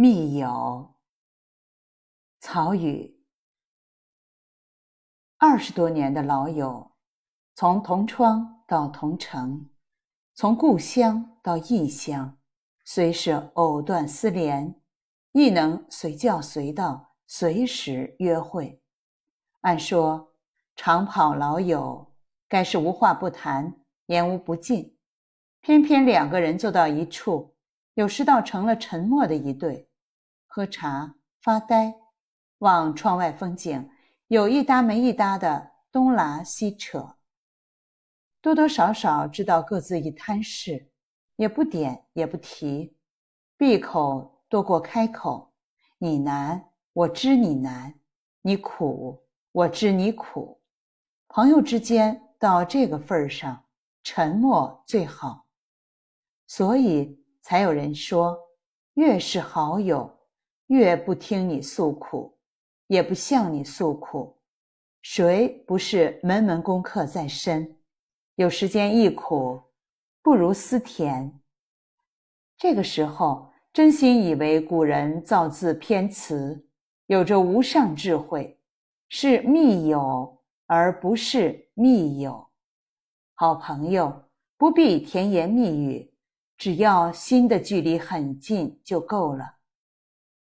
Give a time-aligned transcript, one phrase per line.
[0.00, 0.94] 密友，
[2.38, 3.20] 曹禺。
[5.38, 6.92] 二十多年的老友，
[7.56, 9.68] 从同窗到同城，
[10.34, 12.38] 从故乡到异乡，
[12.84, 14.80] 虽是藕断丝连，
[15.32, 18.80] 亦能随叫随到，随时约会。
[19.62, 20.32] 按说
[20.76, 22.14] 长跑老友，
[22.46, 23.74] 该是无话不谈，
[24.06, 24.96] 言无不尽，
[25.60, 27.56] 偏偏两个人坐到一处，
[27.98, 29.90] 有时倒成了沉默的一对。
[30.46, 31.92] 喝茶、发呆、
[32.58, 33.90] 望窗外风景，
[34.28, 37.16] 有一搭没一搭的东拉西扯，
[38.40, 40.92] 多多少少知道各自一摊事，
[41.34, 42.96] 也不点也不提，
[43.56, 45.52] 闭口多过开口。
[45.98, 47.94] 你难，我知你难；
[48.42, 50.62] 你苦，我知你苦。
[51.26, 53.64] 朋友之间到这个份儿上，
[54.04, 55.46] 沉默最好。
[56.46, 58.38] 所以才有人说，
[58.92, 60.18] 越是好友。
[60.66, 62.36] 越不听你诉苦，
[62.88, 64.36] 也不向你诉苦，
[65.00, 67.78] 谁不是门门功课在身？
[68.34, 69.62] 有时间忆苦，
[70.20, 71.40] 不如思甜。
[72.58, 76.68] 这个时候，真心以为古人造字偏词，
[77.06, 78.60] 有着无上智慧，
[79.08, 82.46] 是密友而不是密友。
[83.32, 84.24] 好朋友
[84.58, 86.12] 不必甜言蜜语，
[86.58, 89.58] 只要心的距离很近就够了。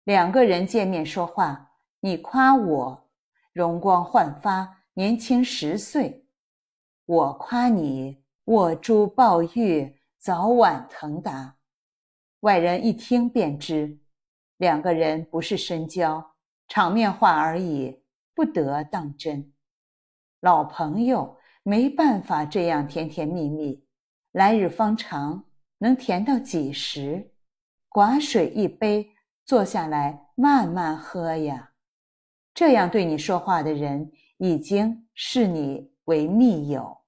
[0.03, 3.09] 两个人见面说话，你夸我
[3.53, 6.25] 容光焕发，年轻十岁；
[7.05, 11.57] 我夸你卧珠抱玉，早晚腾达。
[12.39, 13.99] 外人一听便知，
[14.57, 16.33] 两个人不是深交，
[16.67, 18.01] 场面话而已，
[18.33, 19.53] 不得当真。
[20.39, 23.85] 老朋友没办法这样甜甜蜜蜜，
[24.31, 25.43] 来日方长，
[25.81, 27.33] 能甜到几时？
[27.89, 29.09] 寡水一杯。
[29.43, 31.71] 坐下来慢慢喝呀，
[32.53, 37.00] 这样对你说话的人，已经视你为密友。